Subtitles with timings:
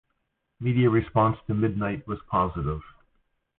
[0.59, 2.81] Media response to "Midnight" was positive.